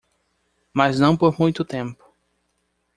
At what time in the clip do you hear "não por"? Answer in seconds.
0.99-1.39